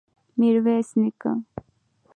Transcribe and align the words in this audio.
ميرويس 0.39 0.89
نيکه! 1.01 1.31